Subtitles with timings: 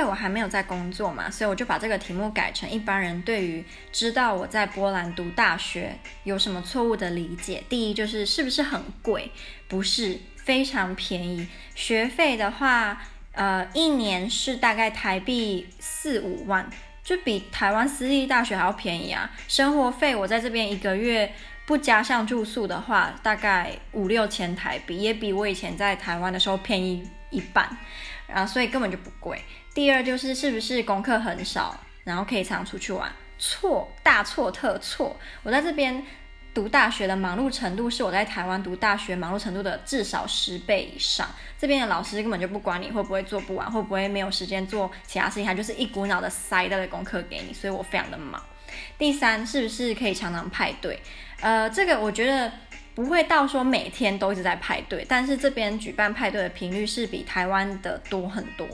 [0.00, 7.62] 因为我还没有在工作嘛，所以我就把这个题目改成一般人对于知道我在波兰读大学有什么错误的理解。
[7.68, 9.30] 第一就是是不是很贵？
[9.68, 11.46] 不是，非常便宜。
[11.74, 13.02] 学费的话，
[13.32, 16.70] 呃，一年是大概台币四五万，
[17.04, 19.30] 就比台湾私立大学还要便宜啊。
[19.48, 21.30] 生活费我在这边一个月
[21.66, 27.76] 不加上住宿的话，大概五六千台币，也比我以前在台湾的时候便宜一半。
[28.32, 29.42] 然后所以根本就不贵。
[29.74, 33.10] 第二就是是不是功课很少，然后可以常出去玩？
[33.38, 35.16] 错，大错特错。
[35.42, 36.04] 我在这边
[36.52, 41.28] 读大学的忙碌程度是我在台湾读大学忙碌程度的至少十倍以上。
[41.58, 48.42] 这边的老师根本就不管你会不会做不完，会不会没有时间做其他事情，他就是一股脑的塞一大堆功课给你，所以我非常的忙。
[48.98, 51.00] 第三，是不是可以常常派对？
[51.40, 52.52] 呃，这个我觉得。
[53.00, 58.68] 不会到说每天都一直在派对，但是这边举办派对的频率是比台湾的多很多。